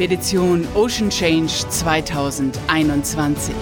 Expedition 0.00 0.66
Ocean 0.74 1.10
Change 1.10 1.68
2021. 1.68 3.54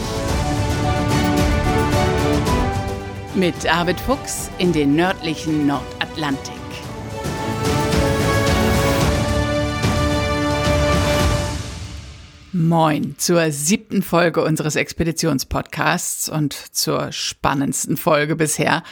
Mit 3.35 3.67
Arvid 3.67 3.99
Fuchs 3.99 4.49
in 4.59 4.73
den 4.73 4.95
nördlichen 4.95 5.67
Nordatlantik. 5.67 6.55
Moin 12.53 13.17
zur 13.19 13.51
siebten 13.51 14.03
Folge 14.03 14.45
unseres 14.45 14.77
Expeditionspodcasts 14.77 16.29
und 16.29 16.53
zur 16.53 17.11
spannendsten 17.11 17.97
Folge 17.97 18.37
bisher. 18.37 18.85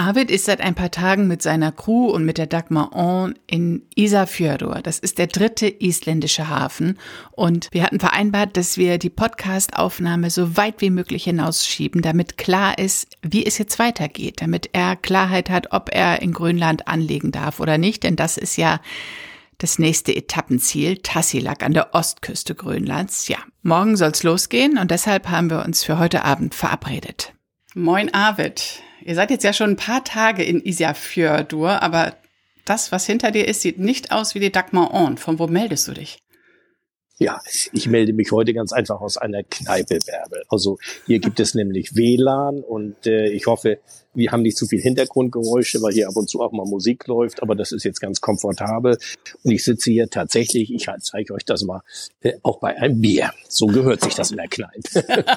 Arvid 0.00 0.30
ist 0.30 0.46
seit 0.46 0.62
ein 0.62 0.74
paar 0.74 0.90
Tagen 0.90 1.28
mit 1.28 1.42
seiner 1.42 1.72
Crew 1.72 2.06
und 2.06 2.24
mit 2.24 2.38
der 2.38 2.46
Dagmar 2.46 2.96
On 2.96 3.34
in 3.46 3.82
Isafjordur. 3.94 4.80
Das 4.82 4.98
ist 4.98 5.18
der 5.18 5.26
dritte 5.26 5.68
isländische 5.68 6.48
Hafen. 6.48 6.98
Und 7.32 7.68
wir 7.70 7.82
hatten 7.82 8.00
vereinbart, 8.00 8.56
dass 8.56 8.78
wir 8.78 8.96
die 8.96 9.10
Podcast-Aufnahme 9.10 10.30
so 10.30 10.56
weit 10.56 10.80
wie 10.80 10.88
möglich 10.88 11.24
hinausschieben, 11.24 12.00
damit 12.00 12.38
klar 12.38 12.78
ist, 12.78 13.08
wie 13.20 13.44
es 13.44 13.58
jetzt 13.58 13.78
weitergeht, 13.78 14.40
damit 14.40 14.70
er 14.72 14.96
Klarheit 14.96 15.50
hat, 15.50 15.72
ob 15.72 15.90
er 15.92 16.22
in 16.22 16.32
Grönland 16.32 16.88
anlegen 16.88 17.30
darf 17.30 17.60
oder 17.60 17.76
nicht. 17.76 18.02
Denn 18.02 18.16
das 18.16 18.38
ist 18.38 18.56
ja 18.56 18.80
das 19.58 19.78
nächste 19.78 20.16
Etappenziel, 20.16 20.96
Tassilak 20.96 21.62
an 21.62 21.74
der 21.74 21.94
Ostküste 21.94 22.54
Grönlands. 22.54 23.28
Ja, 23.28 23.36
morgen 23.62 23.98
soll's 23.98 24.22
losgehen 24.22 24.78
und 24.78 24.90
deshalb 24.90 25.28
haben 25.28 25.50
wir 25.50 25.62
uns 25.62 25.84
für 25.84 25.98
heute 25.98 26.24
Abend 26.24 26.54
verabredet. 26.54 27.34
Moin 27.74 28.14
Arvid. 28.14 28.82
Ihr 29.04 29.14
seid 29.14 29.30
jetzt 29.30 29.44
ja 29.44 29.52
schon 29.52 29.70
ein 29.70 29.76
paar 29.76 30.04
Tage 30.04 30.42
in 30.42 30.60
Isafjordur, 30.60 31.82
aber 31.82 32.14
das, 32.64 32.92
was 32.92 33.06
hinter 33.06 33.30
dir 33.30 33.48
ist, 33.48 33.62
sieht 33.62 33.78
nicht 33.78 34.12
aus 34.12 34.34
wie 34.34 34.40
die 34.40 34.52
Dagmar 34.52 34.94
On. 34.94 35.16
Von 35.16 35.38
wo 35.38 35.46
meldest 35.46 35.88
du 35.88 35.92
dich? 35.92 36.18
Ja, 37.18 37.38
ich 37.72 37.86
melde 37.86 38.14
mich 38.14 38.32
heute 38.32 38.54
ganz 38.54 38.72
einfach 38.72 39.00
aus 39.02 39.18
einer 39.18 39.42
Kneipe, 39.42 39.98
Bärbel. 40.06 40.42
Also 40.48 40.78
hier 41.06 41.18
gibt 41.18 41.38
es 41.38 41.54
nämlich 41.54 41.94
WLAN 41.94 42.60
und 42.60 43.06
äh, 43.06 43.28
ich 43.28 43.46
hoffe, 43.46 43.78
wir 44.14 44.32
haben 44.32 44.42
nicht 44.42 44.56
zu 44.56 44.66
viel 44.66 44.80
Hintergrundgeräusche, 44.80 45.80
weil 45.82 45.92
hier 45.92 46.08
ab 46.08 46.16
und 46.16 46.28
zu 46.28 46.40
auch 46.40 46.52
mal 46.52 46.66
Musik 46.66 47.06
läuft, 47.06 47.42
aber 47.42 47.54
das 47.54 47.72
ist 47.72 47.84
jetzt 47.84 48.00
ganz 48.00 48.20
komfortabel. 48.20 48.98
Und 49.44 49.50
ich 49.50 49.64
sitze 49.64 49.90
hier 49.90 50.08
tatsächlich, 50.08 50.72
ich 50.72 50.88
zeige 51.00 51.34
euch 51.34 51.44
das 51.44 51.62
mal, 51.62 51.82
äh, 52.20 52.32
auch 52.42 52.58
bei 52.60 52.76
einem 52.76 53.00
Bier. 53.00 53.32
So 53.48 53.66
gehört 53.66 54.00
sich 54.02 54.14
das 54.14 54.30
in 54.30 54.38
der 54.38 54.48
Kneipe. 54.48 55.24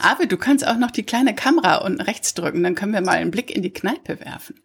Aber 0.00 0.26
du 0.26 0.36
kannst 0.36 0.66
auch 0.66 0.78
noch 0.78 0.90
die 0.90 1.04
kleine 1.04 1.34
Kamera 1.34 1.84
unten 1.84 2.00
rechts 2.00 2.34
drücken, 2.34 2.62
dann 2.62 2.74
können 2.74 2.92
wir 2.92 3.00
mal 3.00 3.16
einen 3.16 3.30
Blick 3.30 3.54
in 3.54 3.62
die 3.62 3.72
Kneipe 3.72 4.20
werfen. 4.20 4.56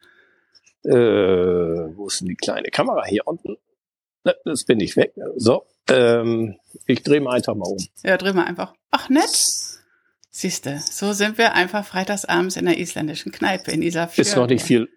Äh, 0.83 1.95
wo 1.95 2.07
ist 2.07 2.21
denn 2.21 2.27
die 2.27 2.35
kleine 2.35 2.69
Kamera? 2.69 3.05
Hier 3.05 3.27
unten? 3.27 3.57
Das 4.45 4.65
bin 4.65 4.79
ich 4.79 4.95
weg. 4.97 5.13
So, 5.35 5.63
ähm, 5.89 6.57
ich 6.85 7.03
drehe 7.03 7.21
mal 7.21 7.35
einfach 7.35 7.55
mal 7.55 7.67
um. 7.67 7.77
Ja, 8.03 8.17
dreh 8.17 8.33
mal 8.33 8.45
einfach. 8.45 8.73
Ach, 8.91 9.09
nett. 9.09 9.70
Siehste, 10.33 10.81
so 10.89 11.11
sind 11.11 11.37
wir 11.37 11.53
einfach 11.53 11.85
freitagsabends 11.85 12.55
in 12.55 12.65
der 12.65 12.79
isländischen 12.79 13.33
Kneipe 13.33 13.71
in 13.71 13.81
Isafjord. 13.81 14.25
Ist 14.25 14.37
noch 14.37 14.47
nicht 14.47 14.63
viel, 14.63 14.87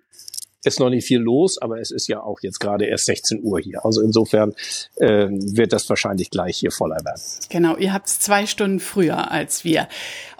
ist 0.62 0.78
noch 0.78 0.90
nicht 0.90 1.04
viel 1.06 1.18
los, 1.18 1.58
aber 1.60 1.80
es 1.80 1.90
ist 1.90 2.06
ja 2.06 2.20
auch 2.20 2.38
jetzt 2.42 2.60
gerade 2.60 2.86
erst 2.86 3.06
16 3.06 3.42
Uhr 3.42 3.58
hier. 3.58 3.84
Also 3.84 4.00
insofern 4.00 4.54
ähm, 5.00 5.40
wird 5.56 5.72
das 5.72 5.88
wahrscheinlich 5.88 6.30
gleich 6.30 6.58
hier 6.58 6.70
voller 6.70 7.04
werden. 7.04 7.20
Genau, 7.50 7.76
ihr 7.76 7.92
habt 7.92 8.08
zwei 8.08 8.46
Stunden 8.46 8.78
früher 8.78 9.32
als 9.32 9.64
wir. 9.64 9.88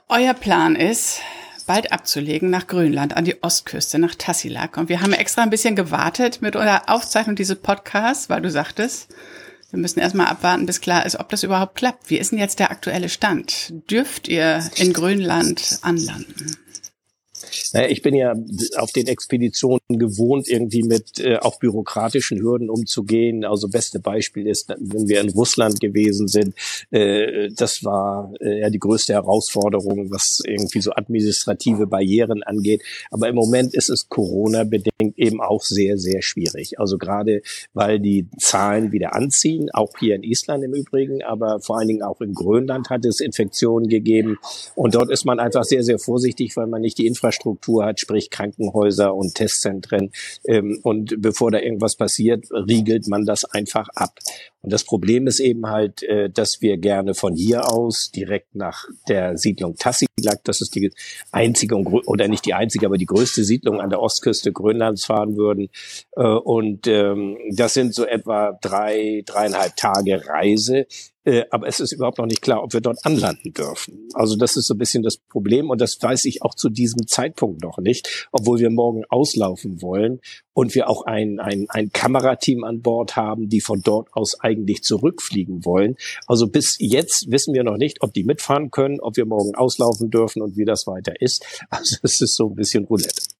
Euer 0.09 0.33
Plan 0.33 0.77
ist, 0.77 1.20
bald 1.67 1.91
abzulegen 1.91 2.48
nach 2.50 2.69
Grönland, 2.69 3.17
an 3.17 3.25
die 3.25 3.42
Ostküste, 3.42 3.98
nach 3.98 4.15
Tassilak. 4.15 4.77
Und 4.77 4.89
wir 4.89 5.00
haben 5.00 5.12
extra 5.12 5.42
ein 5.42 5.50
bisschen 5.50 5.75
gewartet 5.75 6.41
mit 6.41 6.55
unserer 6.55 6.89
Aufzeichnung 6.89 7.34
dieses 7.34 7.56
Podcasts, 7.56 8.31
weil 8.31 8.42
du 8.42 8.50
sagtest, 8.50 9.09
wir 9.75 9.80
müssen 9.80 9.98
erstmal 9.98 10.28
abwarten, 10.28 10.67
bis 10.67 10.80
klar 10.80 11.05
ist, 11.05 11.19
ob 11.19 11.28
das 11.30 11.42
überhaupt 11.42 11.75
klappt. 11.75 12.09
Wie 12.09 12.16
ist 12.16 12.31
denn 12.31 12.38
jetzt 12.38 12.60
der 12.60 12.71
aktuelle 12.71 13.09
Stand? 13.09 13.72
Dürft 13.91 14.28
ihr 14.28 14.62
in 14.76 14.93
Grönland 14.93 15.81
anlanden? 15.82 16.56
Naja, 17.72 17.88
ich 17.88 18.03
bin 18.03 18.15
ja 18.15 18.34
auf 18.76 18.92
den 18.92 19.06
Expeditionen 19.06 19.81
gewohnt, 19.88 20.48
irgendwie 20.48 20.82
mit 20.82 21.20
äh, 21.20 21.37
auch 21.37 21.59
bürokratischen 21.59 22.41
Hürden 22.41 22.70
umzugehen. 22.70 23.44
Also 23.44 23.69
beste 23.69 24.00
Beispiel 24.00 24.47
ist, 24.47 24.69
wenn 24.69 25.09
wir 25.09 25.20
in 25.20 25.31
Russland 25.31 25.81
gewesen 25.81 26.28
sind, 26.28 26.54
äh, 26.91 27.48
das 27.56 27.84
war 27.84 28.32
äh, 28.41 28.60
ja 28.60 28.70
die 28.70 28.78
größte 28.78 29.12
Herausforderung, 29.12 30.10
was 30.10 30.41
irgendwie 30.47 30.81
so 30.81 30.92
administrative 30.92 31.87
Barrieren 31.87 32.42
angeht. 32.42 32.82
Aber 33.10 33.28
im 33.28 33.34
Moment 33.34 33.75
ist 33.75 33.91
es 33.91 34.09
Corona-bedingt 34.09 35.16
eben 35.16 35.41
auch 35.41 35.62
sehr, 35.62 35.98
sehr 35.98 36.22
schwierig. 36.22 36.78
Also 36.78 36.98
gerade, 36.98 37.42
weil 37.72 38.00
die 38.00 38.28
Zahlen 38.38 38.92
wieder 38.92 39.15
anziehen, 39.15 39.71
auch 39.72 39.92
hier 39.98 40.15
in 40.15 40.22
Island 40.22 40.65
im 40.65 40.75
Übrigen, 40.75 41.22
aber 41.22 41.60
vor 41.60 41.78
allen 41.78 41.88
Dingen 41.88 42.03
auch 42.03 42.21
in 42.21 42.34
Grönland 42.34 42.91
hat 42.91 43.04
es 43.04 43.21
Infektionen 43.21 43.88
gegeben. 43.88 44.38
Und 44.75 44.94
dort 44.94 45.10
ist 45.10 45.25
man 45.25 45.41
einfach 45.41 45.65
sehr, 45.65 45.82
sehr 45.82 45.98
vorsichtig, 45.98 46.56
weil 46.56 46.66
man 46.66 46.82
nicht 46.82 46.98
die 46.98 47.06
Infrastruktur 47.06 47.44
Infrastruktur 47.44 47.84
hat, 47.84 48.00
sprich 48.00 48.31
Krankenhäuser 48.31 49.15
und 49.15 49.34
Testzentren. 49.34 50.10
Ähm, 50.47 50.81
und 50.82 51.16
bevor 51.19 51.50
da 51.50 51.59
irgendwas 51.59 51.97
passiert, 51.97 52.47
riegelt 52.50 53.09
man 53.09 53.25
das 53.25 53.44
einfach 53.44 53.88
ab. 53.94 54.19
Und 54.62 54.72
das 54.72 54.84
Problem 54.84 55.27
ist 55.27 55.41
eben 55.41 55.66
halt, 55.66 56.03
äh, 56.04 56.31
dass 56.31 56.62
wir 56.62 56.78
gerne 56.78 57.15
von 57.15 57.34
hier 57.34 57.71
aus 57.71 58.10
direkt 58.10 58.54
nach 58.54 58.87
der 59.09 59.37
Siedlung 59.37 59.77
Tassilak, 59.77 60.43
das 60.44 60.62
ist 60.62 60.75
die 60.75 60.91
einzige 61.33 61.77
oder 61.77 62.28
nicht 62.28 62.47
die 62.47 62.54
einzige, 62.54 62.87
aber 62.87 62.97
die 62.97 63.06
größte 63.06 63.44
Siedlung 63.44 63.81
an 63.81 63.91
der 63.91 64.00
Ostküste 64.00 64.53
Grönlands 64.53 65.04
fahren 65.04 65.37
würden. 65.37 65.69
Äh, 66.16 66.22
und 66.22 66.87
ähm, 66.87 67.37
das 67.54 67.75
sind 67.75 67.94
so 67.94 68.06
etwa 68.06 68.59
drei, 68.60 69.22
dreieinhalb 69.27 69.77
Tage 69.77 70.27
Reise, 70.27 70.87
äh, 71.24 71.44
aber 71.50 71.66
es 71.66 71.80
ist 71.80 71.92
überhaupt 71.92 72.18
noch 72.18 72.26
nicht 72.26 72.42
klar, 72.42 72.62
ob 72.62 72.72
wir 72.72 72.80
dort 72.80 72.98
anlanden 73.04 73.52
dürfen. 73.52 74.08
Also 74.14 74.36
das 74.36 74.56
ist 74.56 74.66
so 74.66 74.74
ein 74.74 74.78
bisschen 74.78 75.02
das 75.02 75.16
Problem 75.16 75.70
und 75.70 75.80
das 75.80 75.96
weiß 76.00 76.24
ich 76.26 76.42
auch 76.42 76.54
zu 76.54 76.68
diesem 76.68 77.06
Zeitpunkt 77.06 77.62
noch 77.62 77.78
nicht, 77.78 78.28
obwohl 78.32 78.58
wir 78.58 78.70
morgen 78.70 79.04
auslaufen 79.08 79.80
wollen 79.80 80.20
und 80.52 80.74
wir 80.74 80.88
auch 80.88 81.06
ein, 81.06 81.40
ein, 81.40 81.66
ein 81.68 81.90
Kamerateam 81.90 82.64
an 82.64 82.82
Bord 82.82 83.16
haben, 83.16 83.48
die 83.48 83.60
von 83.60 83.80
dort 83.82 84.08
aus 84.12 84.40
eigentlich 84.40 84.82
zurückfliegen 84.82 85.64
wollen. 85.64 85.96
Also 86.26 86.46
bis 86.46 86.76
jetzt 86.78 87.26
wissen 87.30 87.54
wir 87.54 87.64
noch 87.64 87.76
nicht, 87.76 88.02
ob 88.02 88.12
die 88.12 88.24
mitfahren 88.24 88.70
können, 88.70 89.00
ob 89.00 89.16
wir 89.16 89.26
morgen 89.26 89.54
auslaufen 89.54 90.10
dürfen 90.10 90.42
und 90.42 90.56
wie 90.56 90.64
das 90.64 90.86
weiter 90.86 91.20
ist. 91.20 91.44
Also 91.70 91.96
es 92.02 92.20
ist 92.20 92.36
so 92.36 92.50
ein 92.50 92.54
bisschen 92.54 92.84
Roulette. 92.84 93.34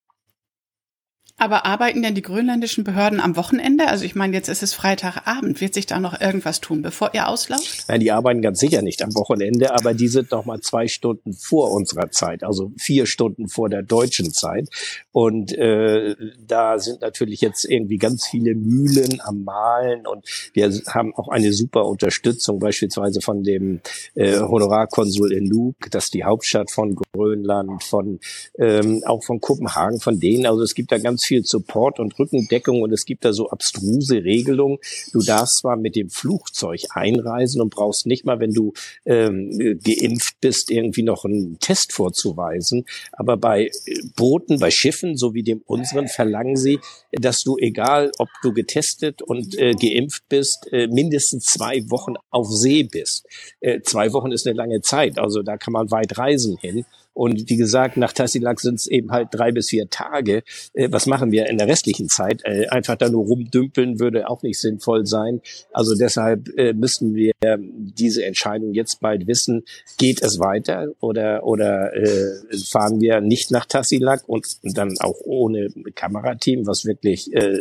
Aber 1.44 1.66
arbeiten 1.66 2.00
denn 2.00 2.15
die 2.15 2.22
grönländischen 2.22 2.84
Behörden 2.84 3.21
am 3.21 3.37
Wochenende? 3.37 3.88
Also 3.88 4.06
ich 4.06 4.15
meine, 4.15 4.32
jetzt 4.32 4.49
ist 4.49 4.62
es 4.62 4.72
Freitagabend. 4.72 5.60
Wird 5.60 5.75
sich 5.75 5.84
da 5.84 6.00
noch 6.00 6.19
irgendwas 6.19 6.62
tun, 6.62 6.81
bevor 6.81 7.10
ihr 7.12 7.28
auslauft? 7.28 7.84
Nein, 7.87 8.00
die 8.00 8.10
arbeiten 8.10 8.41
ganz 8.41 8.60
sicher 8.60 8.81
nicht 8.81 9.03
am 9.03 9.15
Wochenende, 9.15 9.75
aber 9.75 9.93
die 9.93 10.09
sind 10.09 10.31
noch 10.31 10.47
mal 10.47 10.60
zwei 10.60 10.88
Stunden 10.88 11.34
vor 11.34 11.71
unserer 11.72 12.10
Zeit, 12.10 12.44
also 12.44 12.72
vier 12.78 13.05
Stunden 13.05 13.49
vor 13.49 13.69
der 13.69 13.82
deutschen 13.82 14.32
Zeit. 14.32 14.71
Und 15.12 15.53
äh, 15.53 16.16
da 16.47 16.78
sind 16.78 17.03
natürlich 17.03 17.43
jetzt 17.43 17.66
irgendwie 17.66 17.99
ganz 17.99 18.26
viele 18.26 18.55
Mühlen 18.55 19.21
am 19.22 19.44
Malen 19.44 20.06
und 20.06 20.25
wir 20.55 20.71
haben 20.87 21.15
auch 21.15 21.28
eine 21.28 21.53
super 21.53 21.84
Unterstützung, 21.84 22.59
beispielsweise 22.59 23.21
von 23.21 23.43
dem 23.43 23.82
äh, 24.15 24.38
Honorarkonsul 24.38 25.31
in 25.31 25.44
Nuuk, 25.44 25.91
das 25.91 26.05
ist 26.05 26.15
die 26.15 26.25
Hauptstadt 26.25 26.71
von 26.71 26.97
Grönland, 27.12 27.82
von 27.82 28.19
ähm, 28.59 29.03
auch 29.05 29.22
von 29.22 29.41
Kopenhagen, 29.41 30.00
von 30.00 30.19
denen. 30.19 30.47
Also 30.47 30.62
es 30.62 30.75
gibt 30.75 30.91
da 30.91 30.97
ganz 30.97 31.26
viel 31.34 31.44
Support 31.44 31.98
und 31.98 32.18
Rückendeckung 32.18 32.82
und 32.82 32.92
es 32.92 33.04
gibt 33.04 33.24
da 33.24 33.32
so 33.32 33.48
abstruse 33.48 34.22
Regelungen. 34.22 34.78
Du 35.12 35.20
darfst 35.20 35.58
zwar 35.60 35.76
mit 35.76 35.96
dem 35.96 36.10
Flugzeug 36.10 36.80
einreisen 36.90 37.60
und 37.60 37.74
brauchst 37.74 38.06
nicht 38.06 38.24
mal, 38.24 38.40
wenn 38.40 38.52
du 38.52 38.72
ähm, 39.04 39.50
geimpft 39.82 40.36
bist, 40.40 40.70
irgendwie 40.70 41.02
noch 41.02 41.24
einen 41.24 41.58
Test 41.58 41.92
vorzuweisen. 41.92 42.84
Aber 43.12 43.36
bei 43.36 43.70
Booten, 44.16 44.58
bei 44.58 44.70
Schiffen, 44.70 45.16
so 45.16 45.34
wie 45.34 45.42
dem 45.42 45.62
unseren, 45.66 46.08
verlangen 46.08 46.56
sie, 46.56 46.78
dass 47.12 47.42
du, 47.42 47.56
egal 47.58 48.12
ob 48.19 48.28
du 48.42 48.52
getestet 48.52 49.22
und 49.22 49.58
äh, 49.58 49.72
geimpft 49.72 50.22
bist, 50.28 50.69
äh, 50.70 50.87
mindestens 50.87 51.44
zwei 51.44 51.82
Wochen 51.90 52.14
auf 52.30 52.46
See 52.48 52.84
bist. 52.84 53.26
Äh, 53.60 53.80
zwei 53.82 54.12
Wochen 54.12 54.30
ist 54.30 54.46
eine 54.46 54.56
lange 54.56 54.80
Zeit, 54.80 55.19
also 55.19 55.42
da 55.42 55.56
kann 55.56 55.72
man 55.72 55.90
weit 55.90 56.16
reisen 56.16 56.56
hin. 56.58 56.84
Und 57.14 57.49
wie 57.49 57.56
gesagt, 57.56 57.96
nach 57.96 58.12
Tassilak 58.12 58.61
sind 58.61 58.76
es 58.76 58.87
eben 58.87 59.11
halt 59.11 59.28
drei 59.32 59.52
bis 59.52 59.69
vier 59.69 59.88
Tage. 59.88 60.43
Äh, 60.75 60.88
was 60.90 61.06
machen 61.06 61.32
wir 61.32 61.46
in 61.46 61.58
der 61.58 61.69
restlichen 61.69 62.08
Zeit? 62.08 62.43
Äh, 62.44 62.66
einfach 62.69 62.96
da 62.96 63.08
nur 63.08 63.25
rumdümpeln 63.25 63.99
würde 64.00 64.28
auch 64.28 64.43
nicht 64.43 64.61
sinnvoll 64.61 65.06
sein. 65.06 65.40
Also 65.72 65.94
deshalb 65.94 66.49
äh, 66.58 66.72
müssen 66.72 67.14
wir 67.14 67.32
diese 67.69 68.25
Entscheidung 68.25 68.72
jetzt 68.72 69.00
bald 69.00 69.26
wissen. 69.26 69.64
Geht 69.99 70.22
es 70.22 70.38
weiter 70.38 70.88
oder, 71.00 71.44
oder 71.44 71.94
äh, 71.94 72.56
fahren 72.70 73.00
wir 73.00 73.20
nicht 73.20 73.50
nach 73.50 73.66
Tassilak 73.66 74.22
und 74.26 74.46
dann 74.62 74.94
auch 75.00 75.20
ohne 75.25 75.69
Kamerateam, 75.94 76.66
was 76.66 76.84
wirklich 76.84 77.32
äh, 77.32 77.58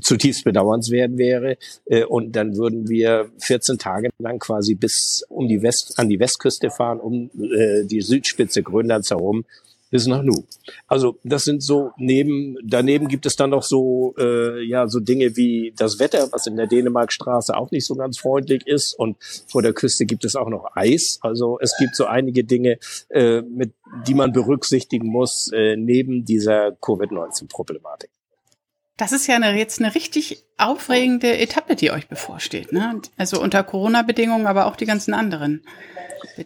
zutiefst 0.00 0.44
bedauernswert 0.44 1.16
wäre. 1.16 1.56
Äh, 1.86 2.04
und 2.04 2.34
dann 2.36 2.56
würden 2.56 2.88
wir 2.88 3.30
14 3.38 3.78
Tage 3.78 4.10
lang 4.18 4.38
quasi 4.38 4.74
bis 4.74 5.24
um 5.28 5.48
die 5.48 5.62
West, 5.62 5.94
an 5.96 6.08
die 6.08 6.18
Westküste 6.18 6.70
fahren, 6.70 7.00
um 7.00 7.30
äh, 7.40 7.84
die 7.84 8.00
Südspitze 8.00 8.62
Grönlands 8.72 9.10
herum 9.10 9.44
bis 9.92 10.06
nach 10.06 10.22
Nu. 10.22 10.32
Also 10.88 11.18
das 11.22 11.44
sind 11.44 11.62
so 11.62 11.90
neben 11.98 12.56
daneben 12.64 13.08
gibt 13.08 13.26
es 13.26 13.36
dann 13.36 13.50
noch 13.50 13.62
so 13.62 14.14
äh, 14.18 14.64
ja 14.64 14.88
so 14.88 15.00
Dinge 15.00 15.36
wie 15.36 15.74
das 15.76 15.98
Wetter, 15.98 16.28
was 16.32 16.46
in 16.46 16.56
der 16.56 16.66
Dänemarkstraße 16.66 17.54
auch 17.54 17.70
nicht 17.70 17.86
so 17.86 17.94
ganz 17.94 18.18
freundlich 18.18 18.66
ist 18.66 18.98
und 18.98 19.16
vor 19.46 19.60
der 19.60 19.74
Küste 19.74 20.06
gibt 20.06 20.24
es 20.24 20.34
auch 20.34 20.48
noch 20.48 20.64
Eis. 20.74 21.18
Also 21.20 21.58
es 21.60 21.76
gibt 21.78 21.94
so 21.94 22.06
einige 22.06 22.42
Dinge, 22.42 22.78
äh, 23.10 23.42
mit 23.42 23.74
die 24.08 24.14
man 24.14 24.32
berücksichtigen 24.32 25.08
muss 25.08 25.50
äh, 25.52 25.76
neben 25.76 26.24
dieser 26.24 26.72
Covid-19-Problematik. 26.72 28.08
Das 28.96 29.12
ist 29.12 29.26
ja 29.26 29.36
eine, 29.36 29.56
jetzt 29.56 29.80
eine 29.80 29.94
richtig 29.94 30.44
aufregende 30.58 31.38
Etappe, 31.38 31.76
die 31.76 31.90
euch 31.90 32.08
bevorsteht. 32.08 32.72
Ne? 32.72 33.00
Also 33.16 33.40
unter 33.40 33.64
Corona-Bedingungen, 33.64 34.46
aber 34.46 34.66
auch 34.66 34.76
die 34.76 34.86
ganzen 34.86 35.14
anderen. 35.14 35.62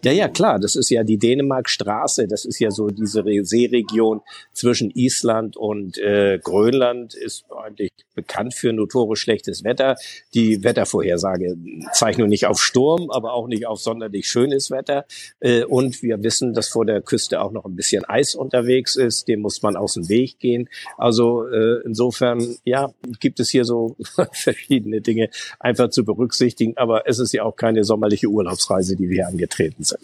Ja, 0.05 0.13
ja, 0.13 0.29
klar. 0.29 0.59
Das 0.59 0.77
ist 0.77 0.91
ja 0.91 1.05
die 1.05 1.19
Dänemarkstraße. 1.19 2.27
Das 2.27 2.45
ist 2.45 2.59
ja 2.59 2.71
so 2.71 2.89
diese 2.89 3.23
Seeregion 3.43 4.21
zwischen 4.53 4.91
Island 4.91 5.57
und 5.57 5.99
äh, 5.99 6.39
Grönland. 6.43 7.15
Ist 7.15 7.45
eigentlich 7.51 7.91
bekannt 8.15 8.55
für 8.55 8.73
notorisch 8.73 9.21
schlechtes 9.21 9.65
Wetter. 9.65 9.97
Die 10.35 10.65
Wettervorhersage 10.65 11.57
zeigt 11.93 12.19
nur 12.19 12.29
nicht 12.29 12.47
auf 12.47 12.61
Sturm, 12.61 13.11
aber 13.11 13.35
auch 13.35 13.47
nicht 13.47 13.67
auf 13.67 13.81
sonderlich 13.81 14.27
schönes 14.29 14.71
Wetter. 14.71 15.05
Äh, 15.41 15.65
und 15.65 16.03
wir 16.03 16.23
wissen, 16.23 16.53
dass 16.53 16.69
vor 16.69 16.85
der 16.85 17.03
Küste 17.03 17.41
auch 17.41 17.53
noch 17.53 17.65
ein 17.65 17.77
bisschen 17.77 18.05
Eis 18.05 18.35
unterwegs 18.35 18.97
ist. 18.97 19.29
Dem 19.29 19.41
muss 19.41 19.63
man 19.63 19.77
aus 19.77 19.95
dem 19.95 20.09
Weg 20.09 20.39
gehen. 20.39 20.69
Also 20.97 21.47
äh, 21.47 21.83
insofern, 21.85 22.36
ja, 22.65 22.91
gibt 23.21 23.41
es 23.41 23.51
hier 23.51 23.65
so 23.65 23.97
verschiedene 24.33 25.01
Dinge 25.01 25.31
einfach 25.59 25.91
zu 25.91 26.05
berücksichtigen. 26.05 26.77
Aber 26.77 27.09
es 27.09 27.19
ist 27.19 27.33
ja 27.33 27.43
auch 27.45 27.57
keine 27.57 27.85
sommerliche 27.85 28.29
Urlaubsreise, 28.29 28.97
die 28.97 29.09
wir 29.09 29.17
hier 29.17 29.29
angetreten 29.29 29.85
sind. 29.85 30.01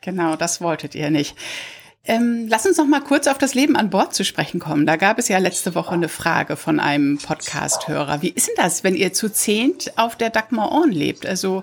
Genau, 0.00 0.36
das 0.36 0.60
wolltet 0.60 0.94
ihr 0.94 1.10
nicht. 1.10 1.36
Ähm, 2.04 2.46
lass 2.48 2.64
uns 2.64 2.78
noch 2.78 2.86
mal 2.86 3.02
kurz 3.02 3.26
auf 3.26 3.36
das 3.36 3.54
Leben 3.54 3.76
an 3.76 3.90
Bord 3.90 4.14
zu 4.14 4.24
sprechen 4.24 4.58
kommen. 4.58 4.86
Da 4.86 4.96
gab 4.96 5.18
es 5.18 5.28
ja 5.28 5.36
letzte 5.36 5.74
Woche 5.74 5.92
eine 5.92 6.08
Frage 6.08 6.56
von 6.56 6.80
einem 6.80 7.18
Podcast-Hörer. 7.18 8.22
Wie 8.22 8.30
ist 8.30 8.48
denn 8.48 8.54
das, 8.56 8.84
wenn 8.84 8.94
ihr 8.94 9.12
zu 9.12 9.30
zehnt 9.30 9.92
auf 9.98 10.16
der 10.16 10.30
Dagmar 10.30 10.72
On 10.72 10.90
lebt? 10.90 11.26
Also 11.26 11.62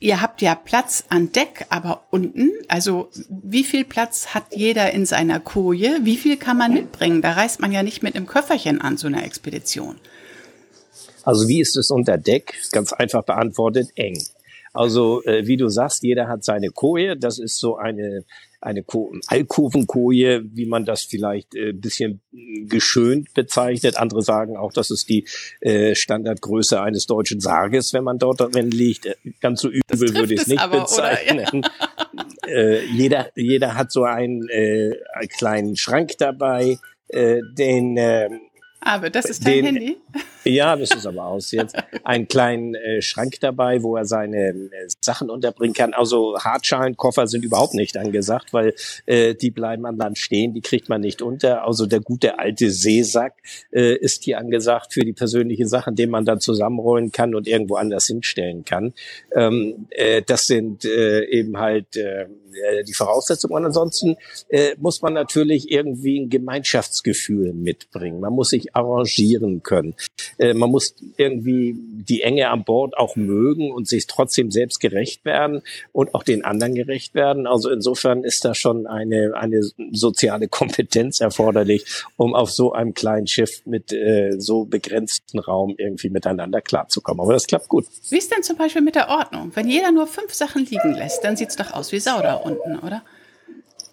ihr 0.00 0.20
habt 0.20 0.42
ja 0.42 0.54
Platz 0.54 1.04
an 1.08 1.32
Deck, 1.32 1.66
aber 1.70 2.04
unten, 2.10 2.50
also 2.68 3.08
wie 3.28 3.64
viel 3.64 3.84
Platz 3.84 4.28
hat 4.34 4.44
jeder 4.54 4.92
in 4.92 5.06
seiner 5.06 5.40
Koje? 5.40 6.00
Wie 6.02 6.16
viel 6.16 6.36
kann 6.36 6.56
man 6.56 6.72
mitbringen? 6.72 7.22
Da 7.22 7.32
reist 7.32 7.60
man 7.60 7.72
ja 7.72 7.82
nicht 7.82 8.02
mit 8.02 8.16
einem 8.16 8.26
Köfferchen 8.26 8.80
an 8.80 8.96
so 8.96 9.06
einer 9.06 9.24
Expedition. 9.24 9.96
Also 11.24 11.48
wie 11.48 11.60
ist 11.60 11.76
es 11.76 11.90
unter 11.90 12.16
Deck? 12.16 12.54
Ganz 12.72 12.92
einfach 12.92 13.24
beantwortet, 13.24 13.90
eng. 13.96 14.18
Also 14.72 15.22
äh, 15.24 15.46
wie 15.46 15.56
du 15.56 15.68
sagst, 15.68 16.02
jeder 16.02 16.28
hat 16.28 16.44
seine 16.44 16.70
Koje. 16.70 17.16
Das 17.16 17.38
ist 17.38 17.58
so 17.58 17.76
eine 17.76 18.24
eine 18.60 18.84
Alkovenkoje, 19.28 20.42
wie 20.52 20.66
man 20.66 20.84
das 20.84 21.04
vielleicht 21.04 21.54
äh, 21.54 21.72
bisschen 21.72 22.20
geschönt 22.66 23.32
bezeichnet. 23.34 23.96
Andere 23.96 24.22
sagen 24.22 24.56
auch, 24.56 24.72
das 24.72 24.90
ist 24.90 25.08
die 25.08 25.26
äh, 25.60 25.94
Standardgröße 25.94 26.80
eines 26.80 27.06
deutschen 27.06 27.40
Sarges, 27.40 27.92
wenn 27.92 28.02
man 28.04 28.18
dort 28.18 28.40
drin 28.40 28.70
liegt. 28.70 29.06
Äh, 29.06 29.14
ganz 29.40 29.60
so 29.60 29.68
übel 29.68 30.14
würde 30.14 30.34
ich 30.34 30.40
es 30.40 30.46
nicht 30.48 30.60
aber, 30.60 30.80
bezeichnen. 30.80 31.62
Ja. 31.62 32.48
äh, 32.48 32.84
jeder, 32.86 33.30
jeder 33.36 33.76
hat 33.76 33.92
so 33.92 34.02
einen, 34.02 34.48
äh, 34.48 34.92
einen 35.14 35.28
kleinen 35.28 35.76
Schrank 35.76 36.18
dabei, 36.18 36.78
äh, 37.08 37.40
den 37.56 37.96
äh, 37.96 38.28
aber 38.80 39.10
das 39.10 39.26
ist 39.26 39.46
dein 39.46 39.54
den, 39.54 39.64
Handy? 39.64 39.96
Ja, 40.48 40.76
das 40.76 40.92
ist 40.92 41.06
aber 41.06 41.26
aus 41.26 41.50
jetzt. 41.52 41.76
Einen 42.04 42.26
kleinen 42.26 42.74
äh, 42.74 43.02
Schrank 43.02 43.38
dabei, 43.40 43.82
wo 43.82 43.96
er 43.96 44.06
seine 44.06 44.48
äh, 44.48 44.68
Sachen 45.02 45.28
unterbringen 45.28 45.74
kann. 45.74 45.92
Also 45.92 46.38
Hartschalenkoffer 46.38 47.26
sind 47.26 47.44
überhaupt 47.44 47.74
nicht 47.74 47.98
angesagt, 47.98 48.54
weil 48.54 48.74
äh, 49.04 49.34
die 49.34 49.50
bleiben 49.50 49.84
an 49.84 49.98
Land 49.98 50.16
stehen, 50.16 50.54
die 50.54 50.62
kriegt 50.62 50.88
man 50.88 51.02
nicht 51.02 51.20
unter. 51.20 51.64
Also 51.66 51.84
der 51.84 52.00
gute 52.00 52.38
alte 52.38 52.70
Seesack 52.70 53.34
äh, 53.72 53.94
ist 53.96 54.24
hier 54.24 54.38
angesagt 54.38 54.94
für 54.94 55.04
die 55.04 55.12
persönlichen 55.12 55.68
Sachen, 55.68 55.96
den 55.96 56.08
man 56.08 56.24
dann 56.24 56.40
zusammenrollen 56.40 57.12
kann 57.12 57.34
und 57.34 57.46
irgendwo 57.46 57.76
anders 57.76 58.06
hinstellen 58.06 58.64
kann. 58.64 58.94
Ähm, 59.34 59.86
äh, 59.90 60.22
das 60.22 60.46
sind 60.46 60.86
äh, 60.86 61.24
eben 61.24 61.58
halt 61.58 61.94
äh, 61.98 62.24
die 62.86 62.94
Voraussetzungen. 62.94 63.54
Und 63.54 63.66
ansonsten 63.66 64.16
äh, 64.48 64.74
muss 64.78 65.02
man 65.02 65.12
natürlich 65.12 65.70
irgendwie 65.70 66.20
ein 66.20 66.30
Gemeinschaftsgefühl 66.30 67.52
mitbringen. 67.52 68.20
Man 68.20 68.32
muss 68.32 68.50
sich 68.50 68.74
arrangieren 68.74 69.62
können. 69.62 69.94
Äh, 70.38 70.54
man 70.54 70.70
muss 70.70 70.94
irgendwie 71.16 71.76
die 71.78 72.22
Enge 72.22 72.48
an 72.50 72.64
Bord 72.64 72.96
auch 72.96 73.16
mögen 73.16 73.72
und 73.72 73.88
sich 73.88 74.06
trotzdem 74.06 74.50
selbst 74.50 74.80
gerecht 74.80 75.24
werden 75.24 75.62
und 75.92 76.14
auch 76.14 76.22
den 76.22 76.44
anderen 76.44 76.74
gerecht 76.74 77.14
werden. 77.14 77.46
Also 77.46 77.70
insofern 77.70 78.24
ist 78.24 78.44
da 78.44 78.54
schon 78.54 78.86
eine, 78.86 79.32
eine 79.34 79.62
soziale 79.92 80.48
Kompetenz 80.58 81.20
erforderlich, 81.20 81.84
um 82.16 82.34
auf 82.34 82.50
so 82.50 82.72
einem 82.72 82.94
kleinen 82.94 83.26
Schiff 83.26 83.62
mit 83.66 83.92
äh, 83.92 84.36
so 84.38 84.64
begrenzten 84.64 85.38
Raum 85.38 85.74
irgendwie 85.78 86.10
miteinander 86.10 86.60
klarzukommen. 86.60 87.20
Aber 87.20 87.32
das 87.32 87.46
klappt 87.46 87.68
gut. 87.68 87.86
Wie 88.08 88.18
ist 88.18 88.32
denn 88.32 88.42
zum 88.42 88.56
Beispiel 88.56 88.82
mit 88.82 88.94
der 88.94 89.08
Ordnung? 89.08 89.52
Wenn 89.54 89.68
jeder 89.68 89.92
nur 89.92 90.06
fünf 90.06 90.32
Sachen 90.34 90.64
liegen 90.64 90.94
lässt, 90.94 91.24
dann 91.24 91.36
sieht's 91.36 91.56
doch 91.56 91.72
aus 91.72 91.92
wie 91.92 92.00
Sau 92.00 92.20
da 92.22 92.37
unten, 92.38 92.78
oder? 92.78 93.02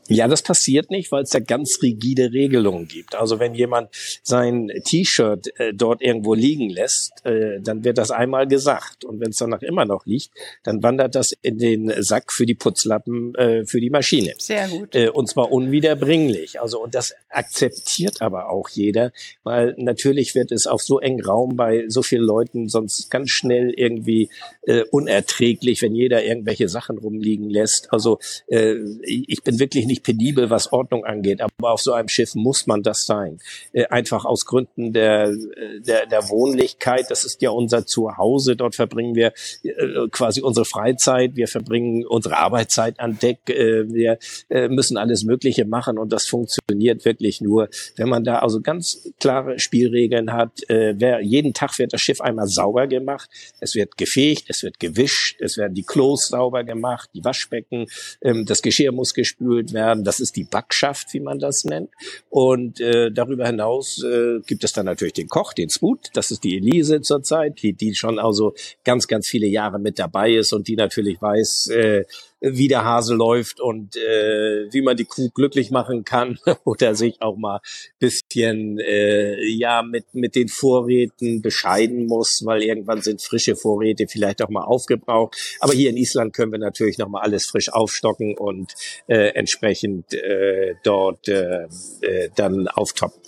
Ja, 0.07 0.27
das 0.27 0.43
passiert 0.43 0.91
nicht, 0.91 1.11
weil 1.11 1.23
es 1.23 1.31
da 1.31 1.39
ganz 1.39 1.79
rigide 1.81 2.31
Regelungen 2.31 2.87
gibt. 2.87 3.15
Also 3.15 3.39
wenn 3.39 3.55
jemand 3.55 3.89
sein 4.21 4.71
T-Shirt 4.83 5.59
äh, 5.59 5.73
dort 5.73 6.01
irgendwo 6.01 6.33
liegen 6.35 6.69
lässt, 6.69 7.25
äh, 7.25 7.59
dann 7.61 7.83
wird 7.83 7.97
das 7.97 8.11
einmal 8.11 8.47
gesagt. 8.47 9.03
Und 9.03 9.19
wenn 9.19 9.29
es 9.29 9.37
danach 9.37 9.63
immer 9.63 9.85
noch 9.85 10.05
liegt, 10.05 10.29
dann 10.63 10.83
wandert 10.83 11.15
das 11.15 11.33
in 11.41 11.57
den 11.57 11.91
Sack 12.03 12.31
für 12.31 12.45
die 12.45 12.53
Putzlappen 12.53 13.33
äh, 13.35 13.65
für 13.65 13.81
die 13.81 13.89
Maschine. 13.89 14.33
Sehr 14.37 14.67
gut. 14.67 14.93
Äh, 14.93 15.09
und 15.09 15.27
zwar 15.27 15.51
unwiederbringlich. 15.51 16.61
Also 16.61 16.81
und 16.83 16.93
das 16.93 17.15
akzeptiert 17.29 18.21
aber 18.21 18.49
auch 18.49 18.69
jeder, 18.69 19.11
weil 19.43 19.73
natürlich 19.77 20.35
wird 20.35 20.51
es 20.51 20.67
auf 20.67 20.81
so 20.81 20.99
engen 20.99 21.23
Raum 21.23 21.55
bei 21.55 21.85
so 21.87 22.03
vielen 22.03 22.23
Leuten 22.23 22.69
sonst 22.69 23.09
ganz 23.09 23.31
schnell 23.31 23.73
irgendwie 23.75 24.29
äh, 24.63 24.83
unerträglich, 24.91 25.81
wenn 25.81 25.95
jeder 25.95 26.23
irgendwelche 26.23 26.69
Sachen 26.69 26.97
rumliegen 26.97 27.49
lässt. 27.49 27.91
Also 27.91 28.19
äh, 28.47 28.75
ich 29.03 29.41
bin 29.43 29.59
wirklich 29.59 29.85
nicht 29.85 29.94
nicht 29.95 30.03
penibel, 30.03 30.49
was 30.49 30.71
Ordnung 30.71 31.05
angeht, 31.05 31.41
aber 31.41 31.71
auf 31.71 31.81
so 31.81 31.93
einem 31.93 32.09
Schiff 32.09 32.35
muss 32.35 32.67
man 32.67 32.83
das 32.83 33.05
sein. 33.05 33.39
Äh, 33.71 33.85
einfach 33.85 34.25
aus 34.25 34.45
Gründen 34.45 34.91
der, 34.91 35.33
der, 35.79 36.05
der 36.05 36.29
Wohnlichkeit. 36.29 37.05
Das 37.09 37.23
ist 37.23 37.41
ja 37.41 37.51
unser 37.51 37.85
Zuhause. 37.85 38.55
Dort 38.55 38.75
verbringen 38.75 39.15
wir 39.15 39.33
äh, 39.63 40.07
quasi 40.11 40.41
unsere 40.41 40.65
Freizeit. 40.65 41.35
Wir 41.35 41.47
verbringen 41.47 42.05
unsere 42.05 42.37
Arbeitszeit 42.37 42.99
an 42.99 43.17
Deck. 43.19 43.49
Äh, 43.49 43.91
wir 43.91 44.17
äh, 44.49 44.67
müssen 44.67 44.97
alles 44.97 45.23
Mögliche 45.23 45.65
machen 45.65 45.97
und 45.97 46.11
das 46.11 46.27
funktioniert 46.27 47.05
wirklich 47.05 47.41
nur, 47.41 47.69
wenn 47.95 48.09
man 48.09 48.23
da 48.23 48.39
also 48.39 48.61
ganz 48.61 49.11
klare 49.19 49.59
Spielregeln 49.59 50.33
hat. 50.33 50.69
Äh, 50.69 50.95
wer, 50.97 51.21
jeden 51.21 51.53
Tag 51.53 51.77
wird 51.79 51.93
das 51.93 52.01
Schiff 52.01 52.19
einmal 52.19 52.47
sauber 52.47 52.87
gemacht. 52.87 53.29
Es 53.59 53.75
wird 53.75 53.97
gefegt, 53.97 54.45
es 54.49 54.63
wird 54.63 54.79
gewischt, 54.79 55.39
es 55.41 55.57
werden 55.57 55.73
die 55.73 55.83
Klos 55.83 56.27
sauber 56.27 56.63
gemacht, 56.63 57.09
die 57.13 57.23
Waschbecken, 57.23 57.87
ähm, 58.21 58.45
das 58.45 58.61
Geschirr 58.61 58.91
muss 58.91 59.13
gespült 59.13 59.73
werden 59.73 59.84
werden. 59.85 60.03
Das 60.03 60.19
ist 60.19 60.35
die 60.35 60.43
Backschaft, 60.43 61.13
wie 61.13 61.19
man 61.19 61.39
das 61.39 61.63
nennt. 61.63 61.89
Und 62.29 62.79
äh, 62.79 63.11
darüber 63.11 63.45
hinaus 63.45 64.03
äh, 64.03 64.39
gibt 64.45 64.63
es 64.63 64.73
dann 64.73 64.85
natürlich 64.85 65.13
den 65.13 65.27
Koch, 65.27 65.53
den 65.53 65.69
Sput. 65.69 66.09
Das 66.13 66.31
ist 66.31 66.43
die 66.43 66.57
Elise 66.57 67.01
zurzeit, 67.01 67.61
die, 67.61 67.73
die 67.73 67.93
schon 67.95 68.19
also 68.19 68.53
ganz, 68.83 69.07
ganz 69.07 69.27
viele 69.27 69.47
Jahre 69.47 69.79
mit 69.79 69.99
dabei 69.99 70.31
ist 70.33 70.53
und 70.53 70.67
die 70.67 70.75
natürlich 70.75 71.21
weiß, 71.21 71.67
äh, 71.67 72.05
wie 72.53 72.67
der 72.67 72.83
Hase 72.83 73.15
läuft 73.15 73.59
und 73.59 73.95
äh, 73.95 74.71
wie 74.71 74.81
man 74.81 74.95
die 74.95 75.05
Kuh 75.05 75.29
glücklich 75.31 75.71
machen 75.71 76.03
kann 76.03 76.37
oder 76.63 76.95
sich 76.95 77.21
auch 77.21 77.37
mal 77.37 77.59
bisschen 77.99 78.79
äh, 78.79 79.43
ja 79.45 79.81
mit 79.81 80.13
mit 80.13 80.35
den 80.35 80.47
Vorräten 80.47 81.41
bescheiden 81.41 82.05
muss, 82.05 82.41
weil 82.45 82.63
irgendwann 82.63 83.01
sind 83.01 83.21
frische 83.21 83.55
Vorräte 83.55 84.07
vielleicht 84.07 84.41
auch 84.41 84.49
mal 84.49 84.63
aufgebraucht. 84.63 85.37
Aber 85.59 85.73
hier 85.73 85.89
in 85.89 85.97
Island 85.97 86.33
können 86.33 86.51
wir 86.51 86.59
natürlich 86.59 86.97
noch 86.97 87.09
mal 87.09 87.21
alles 87.21 87.45
frisch 87.45 87.71
aufstocken 87.71 88.37
und 88.37 88.73
äh, 89.07 89.29
entsprechend 89.29 90.13
äh, 90.13 90.75
dort 90.83 91.27
äh, 91.27 91.67
äh, 92.01 92.29
dann 92.35 92.67
auftoppen. 92.67 93.21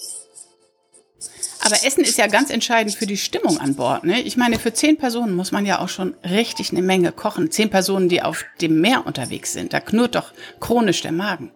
Aber 1.67 1.86
Essen 1.86 2.03
ist 2.03 2.17
ja 2.17 2.27
ganz 2.27 2.50
entscheidend 2.50 2.95
für 2.95 3.05
die 3.05 3.17
Stimmung 3.17 3.57
an 3.59 3.75
Bord. 3.75 4.05
Ne? 4.05 4.21
Ich 4.21 4.38
meine, 4.38 4.57
für 4.57 4.74
zehn 4.74 4.97
Personen 4.97 5.36
muss 5.36 5.51
man 5.51 5.65
ja 5.65 5.79
auch 5.79 5.89
schon 5.89 6.15
richtig 6.24 6.71
eine 6.71 6.81
Menge 6.81 7.12
kochen. 7.12 7.51
Zehn 7.51 7.69
Personen, 7.69 8.07
die 8.07 8.21
auf 8.21 8.45
dem 8.62 8.79
Meer 8.79 9.05
unterwegs 9.05 9.51
sind. 9.51 9.74
Da 9.74 9.81
knurrt 9.81 10.15
doch 10.15 10.31
chronisch 10.62 11.01
der 11.01 11.12
Magen. 11.12 11.51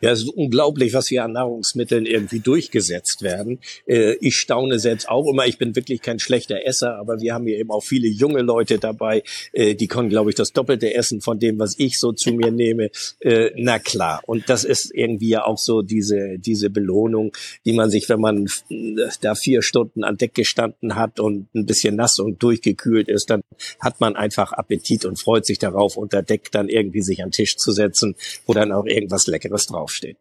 Ja, 0.00 0.12
es 0.12 0.22
ist 0.22 0.30
unglaublich, 0.30 0.94
was 0.94 1.08
hier 1.08 1.24
an 1.24 1.32
Nahrungsmitteln 1.32 2.06
irgendwie 2.06 2.40
durchgesetzt 2.40 3.20
werden. 3.20 3.58
Äh, 3.86 4.14
ich 4.20 4.36
staune 4.36 4.78
selbst 4.78 5.08
auch 5.08 5.30
immer. 5.30 5.46
Ich 5.46 5.58
bin 5.58 5.76
wirklich 5.76 6.00
kein 6.00 6.18
schlechter 6.18 6.64
Esser, 6.64 6.96
aber 6.96 7.20
wir 7.20 7.34
haben 7.34 7.46
hier 7.46 7.58
eben 7.58 7.70
auch 7.70 7.84
viele 7.84 8.08
junge 8.08 8.40
Leute 8.40 8.78
dabei, 8.78 9.22
äh, 9.52 9.74
die 9.74 9.88
können, 9.88 10.08
glaube 10.08 10.30
ich, 10.30 10.36
das 10.36 10.52
Doppelte 10.52 10.94
essen 10.94 11.20
von 11.20 11.38
dem, 11.38 11.58
was 11.58 11.74
ich 11.78 11.98
so 11.98 12.12
zu 12.12 12.32
mir 12.32 12.50
nehme. 12.50 12.90
Äh, 13.20 13.50
na 13.56 13.78
klar. 13.78 14.22
Und 14.26 14.48
das 14.48 14.64
ist 14.64 14.90
irgendwie 14.94 15.28
ja 15.28 15.44
auch 15.44 15.58
so 15.58 15.82
diese, 15.82 16.38
diese 16.38 16.70
Belohnung, 16.70 17.32
die 17.66 17.74
man 17.74 17.90
sich, 17.90 18.08
wenn 18.08 18.20
man 18.20 18.46
da 19.20 19.34
vier 19.34 19.60
Stunden 19.60 20.02
an 20.02 20.16
Deck 20.16 20.34
gestanden 20.34 20.94
hat 20.94 21.20
und 21.20 21.54
ein 21.54 21.66
bisschen 21.66 21.96
nass 21.96 22.18
und 22.18 22.42
durchgekühlt 22.42 23.08
ist, 23.08 23.28
dann 23.28 23.42
hat 23.80 24.00
man 24.00 24.16
einfach 24.16 24.52
Appetit 24.52 25.04
und 25.04 25.20
freut 25.20 25.44
sich 25.44 25.58
darauf, 25.58 25.98
unter 25.98 26.22
Deck 26.22 26.50
dann 26.52 26.70
irgendwie 26.70 27.02
sich 27.02 27.22
an 27.22 27.32
Tisch 27.32 27.56
zu 27.56 27.72
setzen, 27.72 28.14
wo 28.46 28.54
dann 28.54 28.72
auch 28.72 28.86
irgendwas 28.86 29.26
Leckeres 29.26 29.66
drauf 29.66 29.89
draufsteht. 29.90 30.19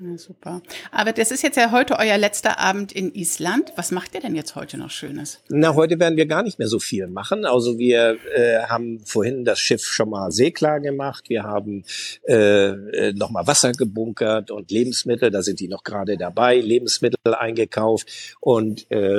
Ja, 0.00 0.16
super. 0.16 0.62
Aber 0.92 1.12
das 1.12 1.32
ist 1.32 1.42
jetzt 1.42 1.56
ja 1.56 1.72
heute 1.72 1.98
euer 1.98 2.16
letzter 2.18 2.60
Abend 2.60 2.92
in 2.92 3.12
Island. 3.14 3.72
Was 3.74 3.90
macht 3.90 4.14
ihr 4.14 4.20
denn 4.20 4.36
jetzt 4.36 4.54
heute 4.54 4.78
noch 4.78 4.90
Schönes? 4.90 5.40
Na, 5.48 5.74
heute 5.74 5.98
werden 5.98 6.16
wir 6.16 6.26
gar 6.26 6.44
nicht 6.44 6.60
mehr 6.60 6.68
so 6.68 6.78
viel 6.78 7.08
machen. 7.08 7.44
Also 7.44 7.78
wir 7.78 8.16
äh, 8.32 8.60
haben 8.68 9.00
vorhin 9.00 9.44
das 9.44 9.58
Schiff 9.58 9.82
schon 9.82 10.10
mal 10.10 10.30
seeklar 10.30 10.78
gemacht. 10.78 11.28
Wir 11.28 11.42
haben 11.42 11.84
äh, 12.28 12.68
äh 12.68 13.12
nochmal 13.12 13.48
Wasser 13.48 13.72
gebunkert 13.72 14.52
und 14.52 14.70
Lebensmittel. 14.70 15.32
Da 15.32 15.42
sind 15.42 15.58
die 15.58 15.66
noch 15.66 15.82
gerade 15.82 16.16
dabei. 16.16 16.58
Lebensmittel 16.60 17.34
eingekauft 17.34 18.36
und 18.38 18.88
äh, 18.92 19.18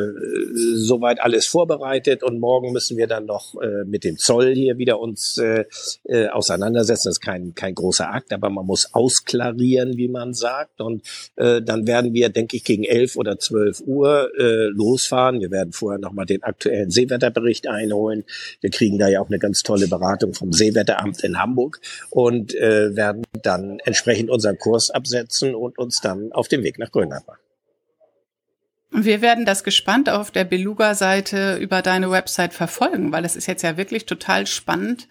soweit 0.76 1.20
alles 1.20 1.46
vorbereitet. 1.48 2.24
Und 2.24 2.40
morgen 2.40 2.72
müssen 2.72 2.96
wir 2.96 3.08
dann 3.08 3.26
noch 3.26 3.56
äh, 3.62 3.84
mit 3.84 4.06
dem 4.06 4.18
Zoll 4.18 4.56
hier 4.56 4.78
wieder 4.78 5.02
uns 5.02 5.38
äh, 5.40 5.66
äh, 6.06 6.30
auseinandersetzen. 6.30 7.10
Das 7.10 7.18
ist 7.18 7.22
kein, 7.22 7.54
kein 7.54 7.76
großer 7.76 8.10
Akt, 8.10 8.32
aber 8.32 8.50
man 8.50 8.66
muss 8.66 8.94
ausklarieren, 8.94 9.98
wie 9.98 10.08
man 10.08 10.34
sagt 10.34 10.69
gesagt. 10.70 10.82
Und 10.82 11.04
äh, 11.36 11.62
dann 11.62 11.88
werden 11.88 12.14
wir, 12.14 12.30
denke 12.30 12.58
ich, 12.58 12.64
gegen 12.64 12.84
elf 12.84 13.16
oder 13.16 13.38
zwölf 13.40 13.82
Uhr 13.86 14.32
äh, 14.38 14.68
losfahren. 14.68 15.40
Wir 15.40 15.52
werden 15.52 15.74
vorher 15.74 16.00
nochmal 16.00 16.26
den 16.26 16.44
aktuellen 16.44 16.90
Seewetterbericht 16.90 17.68
einholen. 17.68 18.24
Wir 18.62 18.70
kriegen 18.70 18.98
da 18.98 19.08
ja 19.08 19.22
auch 19.22 19.28
eine 19.28 19.40
ganz 19.40 19.64
tolle 19.64 19.88
Beratung 19.88 20.34
vom 20.34 20.54
Seewetteramt 20.54 21.24
in 21.24 21.40
Hamburg 21.40 21.80
und 22.10 22.56
äh, 22.56 22.96
werden 22.96 23.24
dann 23.42 23.80
entsprechend 23.80 24.30
unseren 24.30 24.58
Kurs 24.58 24.90
absetzen 24.90 25.56
und 25.56 25.78
uns 25.78 26.02
dann 26.02 26.32
auf 26.32 26.48
den 26.48 26.64
Weg 26.64 26.80
nach 26.80 26.92
Grönland 26.92 27.28
machen. 27.28 27.40
Wir 28.92 29.22
werden 29.22 29.46
das 29.46 29.64
gespannt 29.64 30.10
auf 30.10 30.32
der 30.32 30.46
Beluga-Seite 30.46 31.58
über 31.58 31.84
deine 31.84 32.10
Website 32.10 32.56
verfolgen, 32.56 33.12
weil 33.12 33.24
es 33.24 33.36
ist 33.36 33.46
jetzt 33.46 33.62
ja 33.62 33.78
wirklich 33.78 34.08
total 34.08 34.48
spannend, 34.48 35.08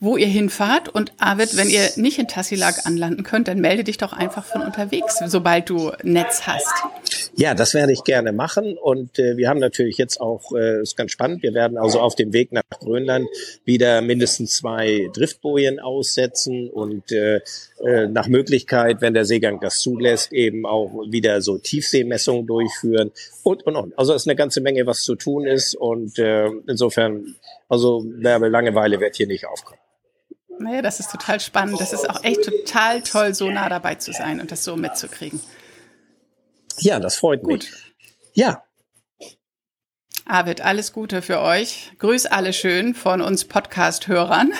wo 0.00 0.16
ihr 0.16 0.26
hinfahrt. 0.26 0.88
Und 0.88 1.12
Arvid, 1.18 1.56
wenn 1.56 1.68
ihr 1.68 1.88
nicht 1.96 2.18
in 2.18 2.28
Tassilag 2.28 2.86
anlanden 2.86 3.24
könnt, 3.24 3.48
dann 3.48 3.60
melde 3.60 3.84
dich 3.84 3.98
doch 3.98 4.12
einfach 4.12 4.44
von 4.44 4.62
unterwegs, 4.62 5.18
sobald 5.26 5.68
du 5.68 5.92
Netz 6.02 6.42
hast. 6.46 6.72
Ja, 7.34 7.54
das 7.54 7.74
werde 7.74 7.92
ich 7.92 8.04
gerne 8.04 8.32
machen. 8.32 8.76
Und 8.76 9.18
äh, 9.18 9.36
wir 9.36 9.48
haben 9.48 9.60
natürlich 9.60 9.98
jetzt 9.98 10.20
auch, 10.20 10.52
äh, 10.52 10.82
ist 10.82 10.96
ganz 10.96 11.12
spannend, 11.12 11.42
wir 11.42 11.54
werden 11.54 11.78
also 11.78 12.00
auf 12.00 12.14
dem 12.14 12.32
Weg 12.32 12.52
nach 12.52 12.62
Grönland 12.80 13.28
wieder 13.64 14.00
mindestens 14.00 14.56
zwei 14.56 15.08
Driftbojen 15.12 15.80
aussetzen 15.80 16.68
und 16.70 17.10
äh, 17.12 17.40
äh, 17.84 18.08
nach 18.08 18.28
Möglichkeit, 18.28 19.00
wenn 19.00 19.14
der 19.14 19.24
Seegang 19.24 19.60
das 19.60 19.76
zulässt, 19.76 20.32
eben 20.32 20.66
auch 20.66 21.04
wieder 21.10 21.40
so 21.42 21.58
Tiefseemessungen 21.58 22.46
durchführen 22.46 23.10
und, 23.42 23.66
und, 23.66 23.76
und. 23.76 23.98
Also 23.98 24.14
es 24.14 24.22
ist 24.22 24.28
eine 24.28 24.36
ganze 24.36 24.60
Menge, 24.60 24.86
was 24.86 25.00
zu 25.02 25.14
tun 25.14 25.46
ist. 25.46 25.74
Und 25.74 26.18
äh, 26.18 26.48
insofern, 26.66 27.36
also 27.68 28.04
Langeweile 28.18 29.00
wird 29.00 29.16
hier 29.16 29.26
nicht 29.26 29.46
aufkommen. 29.46 29.80
Naja, 30.58 30.82
das 30.82 31.00
ist 31.00 31.10
total 31.10 31.40
spannend. 31.40 31.80
Das 31.80 31.92
ist 31.92 32.08
auch 32.08 32.22
echt 32.24 32.42
total 32.42 33.02
toll, 33.02 33.34
so 33.34 33.50
nah 33.50 33.68
dabei 33.68 33.94
zu 33.94 34.12
sein 34.12 34.40
und 34.40 34.50
das 34.50 34.64
so 34.64 34.76
mitzukriegen. 34.76 35.40
Ja, 36.78 37.00
das 37.00 37.16
freut 37.16 37.42
Gut. 37.42 37.52
mich. 37.52 37.72
Ja. 38.34 38.64
Arvid, 40.24 40.60
alles 40.60 40.92
Gute 40.92 41.22
für 41.22 41.40
euch. 41.40 41.92
Grüß 41.98 42.26
alle 42.26 42.52
schön 42.52 42.94
von 42.94 43.20
uns 43.20 43.44
Podcast-Hörern. 43.44 44.52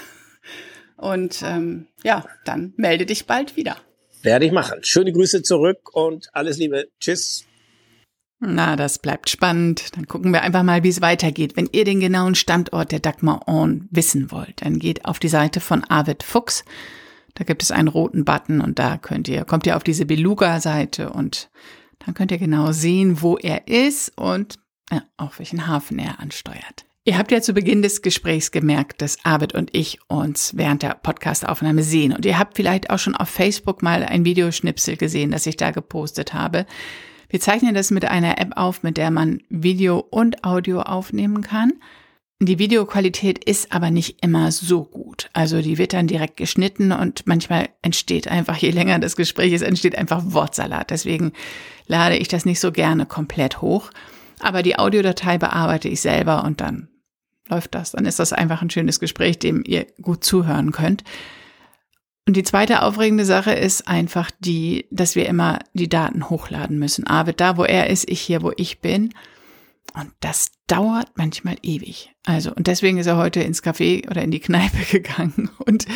Und 0.97 1.43
ähm, 1.43 1.87
ja, 2.03 2.25
dann 2.45 2.75
melde 2.77 3.07
dich 3.07 3.27
bald 3.27 3.57
wieder. 3.57 3.77
Werde 4.23 4.47
ich 4.47 4.53
machen. 4.53 4.81
Schöne 4.83 5.13
Grüße 5.13 5.43
zurück 5.43 5.95
und 5.95 6.29
alles 6.33 6.59
Liebe. 6.59 6.89
Tschüss. 6.99 7.45
Na, 8.41 8.77
das 8.77 9.01
bleibt 9.01 9.31
spannend. 9.31 9.97
Dann 9.97 10.07
gucken 10.07 10.33
wir 10.33 10.43
einfach 10.43 10.63
mal, 10.63 10.85
wie 10.85 10.89
es 10.89 11.01
weitergeht. 11.01 11.57
Wenn 11.57 11.69
ihr 11.73 11.85
den 11.85 12.01
genauen 12.01 12.37
Standort 12.37 12.93
der 12.93 13.01
Dagmar 13.01 13.49
On 13.49 13.89
wissen 13.91 14.31
wollt, 14.31 14.63
dann 14.65 14.79
geht 14.79 15.05
auf 15.05 15.19
die 15.19 15.29
Seite 15.29 15.61
von 15.61 15.85
Arvid 15.85 16.23
Fuchs. 16.23 16.65
Da 17.35 17.45
gibt 17.45 17.63
es 17.63 17.71
einen 17.71 17.89
roten 17.89 18.25
Button 18.25 18.61
und 18.61 18.79
da 18.79 18.97
könnt 18.97 19.29
ihr, 19.29 19.45
kommt 19.45 19.67
ihr 19.67 19.77
auf 19.77 19.85
diese 19.85 20.07
Beluga-Seite 20.07 21.11
und 21.11 21.51
dann 21.99 22.15
könnt 22.15 22.31
ihr 22.31 22.39
genau 22.39 22.73
sehen, 22.73 23.23
wo 23.23 23.37
er 23.37 23.67
ist 23.67 24.17
und 24.17 24.57
ja, 24.91 25.03
auf 25.17 25.39
welchen 25.39 25.67
Hafen 25.67 25.99
er 25.99 26.21
ansteuert. 26.21 26.85
Ihr 27.05 27.17
habt 27.17 27.33
ja 27.33 27.41
zu 27.41 27.55
Beginn 27.55 27.83
des 27.83 28.03
Gesprächs 28.03 28.51
gemerkt, 28.51 29.03
dass 29.03 29.25
Arvid 29.25 29.55
und 29.55 29.71
ich 29.75 29.99
uns 30.09 30.57
während 30.57 30.83
der 30.83 30.95
Podcastaufnahme 30.95 31.83
sehen. 31.83 32.13
Und 32.13 32.25
ihr 32.27 32.39
habt 32.39 32.57
vielleicht 32.57 32.91
auch 32.91 32.99
schon 32.99 33.17
auf 33.17 33.31
Facebook 33.31 33.83
mal 33.83 34.05
ein 34.05 34.25
Videoschnipsel 34.25 34.97
gesehen, 34.97 35.31
das 35.31 35.47
ich 35.47 35.57
da 35.57 35.71
gepostet 35.71 36.35
habe. 36.35 36.67
Wir 37.29 37.41
zeichnen 37.41 37.75
das 37.75 37.91
mit 37.91 38.05
einer 38.05 38.39
App 38.39 38.53
auf, 38.57 38.83
mit 38.83 38.97
der 38.97 39.11
man 39.11 39.43
Video 39.49 39.99
und 39.99 40.45
Audio 40.45 40.81
aufnehmen 40.81 41.43
kann. 41.43 41.73
Die 42.41 42.61
Videoqualität 42.61 43.45
ist 43.45 43.73
aber 43.73 43.91
nicht 43.91 44.23
immer 44.25 44.53
so 44.53 44.85
gut. 44.85 45.29
Also 45.33 45.61
die 45.61 45.77
wird 45.77 45.93
dann 45.93 46.07
direkt 46.07 46.37
geschnitten 46.37 46.93
und 46.93 47.27
manchmal 47.27 47.69
entsteht 47.83 48.29
einfach, 48.29 48.57
je 48.57 48.71
länger 48.71 49.01
das 49.01 49.17
Gespräch 49.17 49.53
ist, 49.53 49.63
entsteht 49.63 49.99
einfach 49.99 50.23
Wortsalat. 50.25 50.91
Deswegen 50.91 51.33
lade 51.87 52.17
ich 52.17 52.29
das 52.29 52.45
nicht 52.45 52.61
so 52.61 52.71
gerne 52.71 53.07
komplett 53.07 53.61
hoch. 53.61 53.91
Aber 54.39 54.63
die 54.63 54.79
Audiodatei 54.79 55.37
bearbeite 55.37 55.89
ich 55.89 56.01
selber 56.01 56.45
und 56.45 56.61
dann 56.61 56.89
läuft 57.49 57.75
das. 57.75 57.91
Dann 57.91 58.07
ist 58.07 58.21
das 58.21 58.33
einfach 58.33 58.63
ein 58.63 58.71
schönes 58.71 59.01
Gespräch, 59.01 59.41
dem 59.41 59.65
ihr 59.67 59.87
gut 60.01 60.23
zuhören 60.23 60.71
könnt. 60.71 61.03
Und 62.29 62.35
die 62.35 62.43
zweite 62.43 62.83
aufregende 62.83 63.25
Sache 63.25 63.53
ist 63.53 63.89
einfach 63.89 64.31
die, 64.39 64.85
dass 64.91 65.17
wir 65.17 65.27
immer 65.27 65.61
die 65.73 65.89
Daten 65.89 66.29
hochladen 66.29 66.79
müssen. 66.79 67.07
Arvid 67.07 67.41
da, 67.41 67.57
wo 67.57 67.65
er 67.65 67.89
ist, 67.89 68.07
ich 68.07 68.21
hier, 68.21 68.43
wo 68.43 68.53
ich 68.59 68.81
bin. 68.81 69.15
Und 69.95 70.13
das 70.21 70.51
dauert 70.69 71.09
manchmal 71.17 71.57
ewig. 71.63 72.13
Also, 72.25 72.55
und 72.55 72.67
deswegen 72.67 72.99
ist 72.99 73.07
er 73.07 73.17
heute 73.17 73.41
ins 73.41 73.63
Café 73.63 74.09
oder 74.09 74.23
in 74.23 74.31
die 74.31 74.39
Kneipe 74.39 74.85
gegangen 74.91 75.51
und 75.59 75.87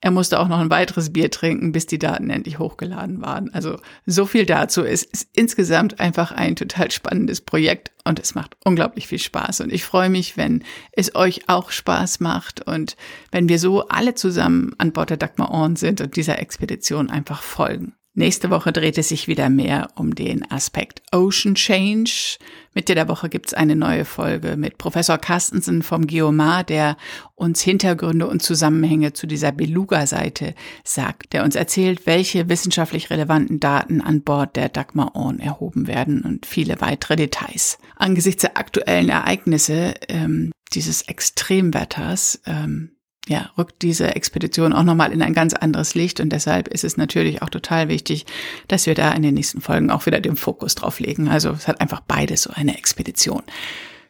er 0.00 0.10
musste 0.10 0.38
auch 0.40 0.48
noch 0.48 0.58
ein 0.58 0.68
weiteres 0.68 1.12
Bier 1.12 1.30
trinken, 1.30 1.72
bis 1.72 1.86
die 1.86 1.98
Daten 1.98 2.28
endlich 2.28 2.58
hochgeladen 2.58 3.22
waren. 3.22 3.54
Also, 3.54 3.78
so 4.04 4.26
viel 4.26 4.44
dazu. 4.44 4.84
Es 4.84 5.04
ist 5.04 5.28
insgesamt 5.32 6.00
einfach 6.00 6.32
ein 6.32 6.56
total 6.56 6.90
spannendes 6.90 7.40
Projekt 7.40 7.92
und 8.04 8.18
es 8.18 8.34
macht 8.34 8.56
unglaublich 8.64 9.06
viel 9.06 9.20
Spaß. 9.20 9.62
Und 9.62 9.72
ich 9.72 9.84
freue 9.84 10.10
mich, 10.10 10.36
wenn 10.36 10.64
es 10.92 11.14
euch 11.14 11.48
auch 11.48 11.70
Spaß 11.70 12.20
macht 12.20 12.66
und 12.66 12.96
wenn 13.30 13.48
wir 13.48 13.58
so 13.58 13.88
alle 13.88 14.14
zusammen 14.14 14.74
an 14.78 14.92
Bord 14.92 15.10
der 15.10 15.16
Dagmar 15.16 15.50
Orn 15.52 15.76
sind 15.76 16.00
und 16.00 16.16
dieser 16.16 16.40
Expedition 16.40 17.10
einfach 17.10 17.42
folgen. 17.42 17.94
Nächste 18.18 18.48
Woche 18.48 18.72
dreht 18.72 18.96
es 18.96 19.10
sich 19.10 19.28
wieder 19.28 19.50
mehr 19.50 19.90
um 19.94 20.14
den 20.14 20.50
Aspekt 20.50 21.02
Ocean 21.12 21.54
Change. 21.54 22.38
Mitte 22.72 22.94
der 22.94 23.08
Woche 23.08 23.28
gibt's 23.28 23.52
eine 23.52 23.76
neue 23.76 24.06
Folge 24.06 24.56
mit 24.56 24.78
Professor 24.78 25.18
Carstensen 25.18 25.82
vom 25.82 26.06
Geomar, 26.06 26.64
der 26.64 26.96
uns 27.34 27.60
Hintergründe 27.60 28.26
und 28.26 28.42
Zusammenhänge 28.42 29.12
zu 29.12 29.26
dieser 29.26 29.52
Beluga-Seite 29.52 30.54
sagt, 30.82 31.34
der 31.34 31.44
uns 31.44 31.56
erzählt, 31.56 32.06
welche 32.06 32.48
wissenschaftlich 32.48 33.10
relevanten 33.10 33.60
Daten 33.60 34.00
an 34.00 34.22
Bord 34.22 34.56
der 34.56 34.70
Dagmar 34.70 35.14
On 35.14 35.38
erhoben 35.38 35.86
werden 35.86 36.22
und 36.22 36.46
viele 36.46 36.80
weitere 36.80 37.16
Details. 37.16 37.76
Angesichts 37.96 38.40
der 38.40 38.56
aktuellen 38.56 39.10
Ereignisse 39.10 39.92
ähm, 40.08 40.52
dieses 40.72 41.02
Extremwetters 41.02 42.40
ähm, 42.46 42.95
ja, 43.28 43.50
rückt 43.58 43.82
diese 43.82 44.14
Expedition 44.14 44.72
auch 44.72 44.84
nochmal 44.84 45.12
in 45.12 45.22
ein 45.22 45.34
ganz 45.34 45.52
anderes 45.54 45.94
Licht 45.94 46.20
und 46.20 46.30
deshalb 46.30 46.68
ist 46.68 46.84
es 46.84 46.96
natürlich 46.96 47.42
auch 47.42 47.50
total 47.50 47.88
wichtig, 47.88 48.24
dass 48.68 48.86
wir 48.86 48.94
da 48.94 49.12
in 49.12 49.22
den 49.22 49.34
nächsten 49.34 49.60
Folgen 49.60 49.90
auch 49.90 50.06
wieder 50.06 50.20
den 50.20 50.36
Fokus 50.36 50.76
drauf 50.76 51.00
legen. 51.00 51.28
Also 51.28 51.50
es 51.50 51.66
hat 51.66 51.80
einfach 51.80 52.00
beides 52.00 52.42
so 52.42 52.50
eine 52.54 52.78
Expedition. 52.78 53.42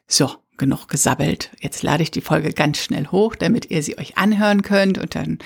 So, 0.07 0.31
genug 0.59 0.89
gesabbelt. 0.89 1.51
Jetzt 1.61 1.83
lade 1.83 2.03
ich 2.03 2.11
die 2.11 2.21
Folge 2.21 2.53
ganz 2.53 2.79
schnell 2.79 3.09
hoch, 3.09 3.35
damit 3.37 3.71
ihr 3.71 3.83
sie 3.83 3.99
euch 3.99 4.19
anhören 4.19 4.63
könnt 4.63 4.99
und 4.99 5.15
dann 5.15 5.39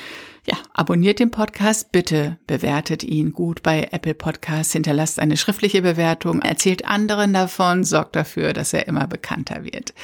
ja, 0.46 0.56
abonniert 0.72 1.18
den 1.18 1.30
Podcast, 1.30 1.92
bitte 1.92 2.38
bewertet 2.46 3.04
ihn 3.04 3.32
gut 3.32 3.62
bei 3.62 3.88
Apple 3.92 4.14
Podcasts, 4.14 4.72
hinterlasst 4.72 5.20
eine 5.20 5.36
schriftliche 5.36 5.82
Bewertung, 5.82 6.40
erzählt 6.40 6.86
anderen 6.86 7.32
davon, 7.32 7.84
sorgt 7.84 8.16
dafür, 8.16 8.52
dass 8.52 8.72
er 8.72 8.88
immer 8.88 9.06
bekannter 9.06 9.64
wird. 9.64 9.94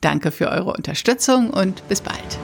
Danke 0.00 0.32
für 0.32 0.48
eure 0.48 0.72
Unterstützung 0.72 1.50
und 1.50 1.86
bis 1.88 2.00
bald. 2.00 2.38